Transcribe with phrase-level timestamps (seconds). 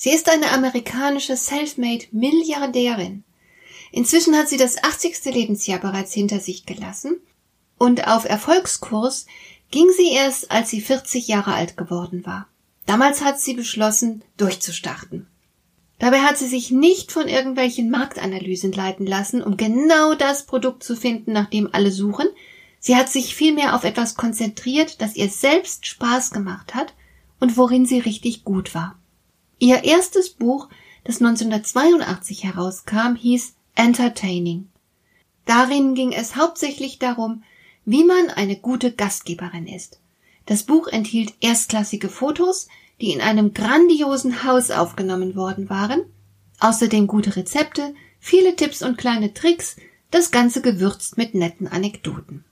[0.00, 3.24] Sie ist eine amerikanische Selfmade-Milliardärin.
[3.90, 5.24] Inzwischen hat sie das 80.
[5.24, 7.20] Lebensjahr bereits hinter sich gelassen
[7.78, 9.26] und auf Erfolgskurs
[9.72, 12.46] ging sie erst, als sie 40 Jahre alt geworden war.
[12.86, 15.26] Damals hat sie beschlossen, durchzustarten.
[15.98, 20.94] Dabei hat sie sich nicht von irgendwelchen Marktanalysen leiten lassen, um genau das Produkt zu
[20.94, 22.28] finden, nach dem alle suchen.
[22.78, 26.94] Sie hat sich vielmehr auf etwas konzentriert, das ihr selbst Spaß gemacht hat
[27.40, 28.96] und worin sie richtig gut war.
[29.58, 30.68] Ihr erstes Buch,
[31.04, 34.68] das 1982 herauskam, hieß Entertaining.
[35.44, 37.42] Darin ging es hauptsächlich darum,
[37.84, 39.98] wie man eine gute Gastgeberin ist.
[40.46, 42.68] Das Buch enthielt erstklassige Fotos,
[43.00, 46.02] die in einem grandiosen Haus aufgenommen worden waren,
[46.60, 49.76] außerdem gute Rezepte, viele Tipps und kleine Tricks,
[50.10, 52.44] das Ganze gewürzt mit netten Anekdoten.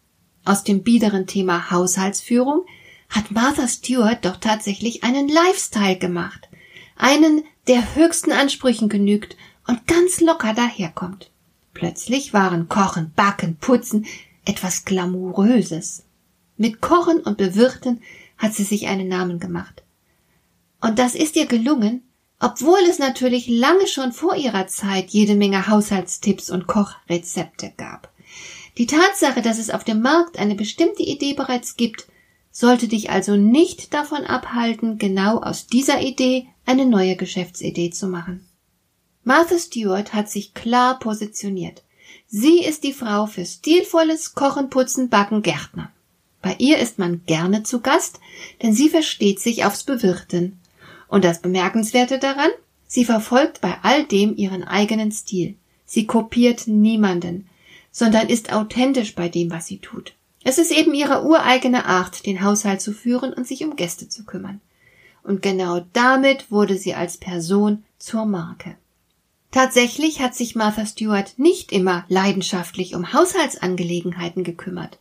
[0.44, 2.64] Aus dem biederen Thema Haushaltsführung
[3.08, 6.48] hat Martha Stewart doch tatsächlich einen Lifestyle gemacht,
[6.96, 11.30] einen, der höchsten Ansprüchen genügt und ganz locker daherkommt.
[11.74, 14.06] Plötzlich waren Kochen, Backen, Putzen
[14.44, 16.04] etwas Glamouröses.
[16.56, 18.00] Mit Kochen und Bewirten
[18.38, 19.82] hat sie sich einen Namen gemacht.
[20.80, 22.02] Und das ist ihr gelungen,
[22.38, 28.10] obwohl es natürlich lange schon vor ihrer Zeit jede Menge Haushaltstipps und Kochrezepte gab.
[28.78, 32.06] Die Tatsache, dass es auf dem Markt eine bestimmte Idee bereits gibt,
[32.50, 38.46] sollte dich also nicht davon abhalten, genau aus dieser Idee eine neue Geschäftsidee zu machen.
[39.24, 41.82] Martha Stewart hat sich klar positioniert.
[42.28, 45.90] Sie ist die Frau für stilvolles Kochen, Putzen, Backen, Gärtner.
[46.42, 48.20] Bei ihr ist man gerne zu Gast,
[48.62, 50.60] denn sie versteht sich aufs Bewirten.
[51.08, 52.50] Und das Bemerkenswerte daran?
[52.86, 55.56] Sie verfolgt bei all dem ihren eigenen Stil.
[55.86, 57.48] Sie kopiert niemanden,
[57.90, 60.14] sondern ist authentisch bei dem, was sie tut.
[60.44, 64.24] Es ist eben ihre ureigene Art, den Haushalt zu führen und sich um Gäste zu
[64.24, 64.60] kümmern.
[65.26, 68.76] Und genau damit wurde sie als Person zur Marke.
[69.50, 75.00] Tatsächlich hat sich Martha Stewart nicht immer leidenschaftlich um Haushaltsangelegenheiten gekümmert.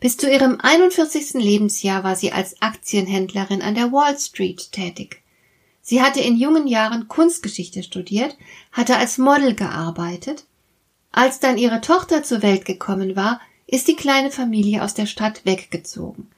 [0.00, 1.34] Bis zu ihrem 41.
[1.34, 5.22] Lebensjahr war sie als Aktienhändlerin an der Wall Street tätig.
[5.82, 8.36] Sie hatte in jungen Jahren Kunstgeschichte studiert,
[8.72, 10.46] hatte als Model gearbeitet.
[11.12, 15.44] Als dann ihre Tochter zur Welt gekommen war, ist die kleine Familie aus der Stadt
[15.44, 16.28] weggezogen.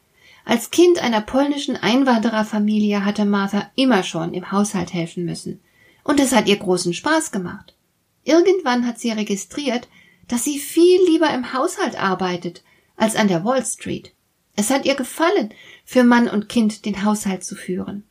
[0.49, 5.61] Als Kind einer polnischen Einwandererfamilie hatte Martha immer schon im Haushalt helfen müssen.
[6.05, 7.75] Und es hat ihr großen Spaß gemacht.
[8.23, 9.89] Irgendwann hat sie registriert,
[10.29, 12.63] dass sie viel lieber im Haushalt arbeitet
[12.97, 14.13] als an der Wall Street.
[14.55, 15.53] Es hat ihr gefallen,
[15.85, 18.05] für Mann und Kind den Haushalt zu führen.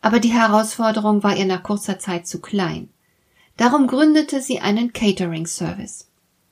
[0.00, 2.88] Aber die Herausforderung war ihr nach kurzer Zeit zu klein.
[3.58, 6.08] Darum gründete sie einen Catering Service.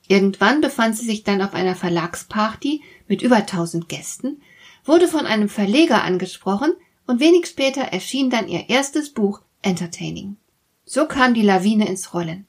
[0.07, 4.39] Irgendwann befand sie sich dann auf einer Verlagsparty mit über tausend Gästen,
[4.85, 6.73] wurde von einem Verleger angesprochen
[7.07, 10.37] und wenig später erschien dann ihr erstes Buch Entertaining.
[10.85, 12.45] So kam die Lawine ins Rollen.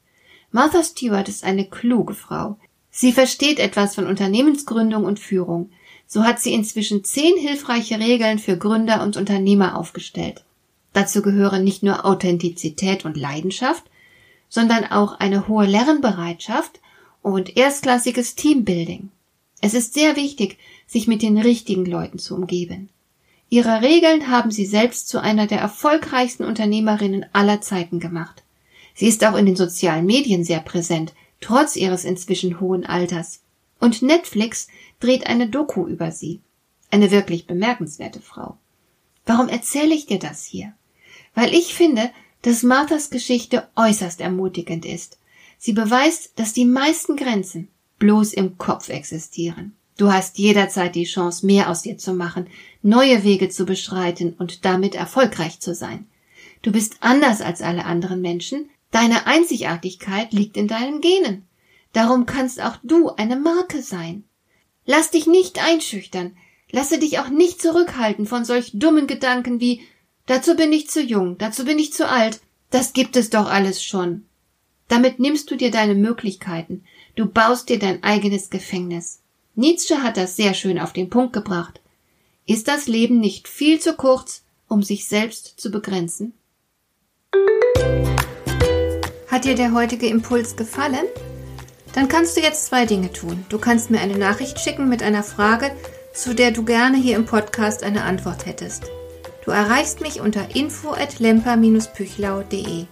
[0.51, 2.59] Martha Stewart ist eine kluge Frau.
[2.91, 5.71] Sie versteht etwas von Unternehmensgründung und Führung.
[6.07, 10.45] So hat sie inzwischen zehn hilfreiche Regeln für Gründer und Unternehmer aufgestellt.
[10.93, 13.85] Dazu gehören nicht nur Authentizität und Leidenschaft,
[14.49, 16.81] sondern auch eine hohe Lernbereitschaft
[17.23, 19.11] und erstklassiges Teambuilding.
[19.61, 22.91] Es ist sehr wichtig, sich mit den richtigen Leuten zu umgeben.
[23.49, 28.43] Ihre Regeln haben sie selbst zu einer der erfolgreichsten Unternehmerinnen aller Zeiten gemacht.
[28.95, 33.41] Sie ist auch in den sozialen Medien sehr präsent, trotz ihres inzwischen hohen Alters.
[33.79, 34.69] Und Netflix
[35.01, 36.41] dreht eine Doku über sie.
[36.91, 38.57] Eine wirklich bemerkenswerte Frau.
[39.27, 40.73] Warum erzähle ich dir das hier?
[41.35, 42.11] Weil ich finde,
[42.43, 45.19] dass Marthas Geschichte äußerst ermutigend ist
[45.65, 47.69] Sie beweist, dass die meisten Grenzen
[48.05, 49.75] bloß im Kopf existieren.
[49.97, 52.49] Du hast jederzeit die Chance, mehr aus dir zu machen,
[52.83, 56.07] neue Wege zu beschreiten und damit erfolgreich zu sein.
[56.61, 61.47] Du bist anders als alle anderen Menschen, deine Einzigartigkeit liegt in deinen Genen.
[61.95, 64.25] Darum kannst auch du eine Marke sein.
[64.85, 66.37] Lass dich nicht einschüchtern,
[66.71, 69.81] lasse dich auch nicht zurückhalten von solch dummen Gedanken wie
[70.27, 73.83] dazu bin ich zu jung, dazu bin ich zu alt, das gibt es doch alles
[73.83, 74.27] schon.
[74.89, 76.85] Damit nimmst du dir deine Möglichkeiten,
[77.17, 79.21] du baust dir dein eigenes Gefängnis.
[79.55, 81.81] Nietzsche hat das sehr schön auf den Punkt gebracht.
[82.47, 86.35] Ist das Leben nicht viel zu kurz, um sich selbst zu begrenzen?
[89.29, 91.07] Hat dir der heutige Impuls gefallen?
[91.95, 93.45] Dann kannst du jetzt zwei Dinge tun.
[93.49, 95.71] Du kannst mir eine Nachricht schicken mit einer Frage,
[96.13, 98.85] zu der du gerne hier im Podcast eine Antwort hättest.
[99.45, 102.87] Du erreichst mich unter info at lemper-püchlau.de.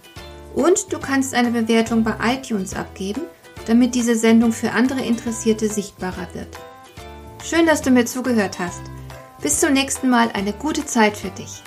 [0.53, 3.21] Und du kannst eine Bewertung bei iTunes abgeben,
[3.65, 6.57] damit diese Sendung für andere Interessierte sichtbarer wird.
[7.43, 8.81] Schön, dass du mir zugehört hast.
[9.41, 11.63] Bis zum nächsten Mal eine gute Zeit für dich.